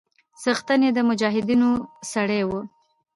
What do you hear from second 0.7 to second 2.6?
يې د مجاهيدنو سړى و.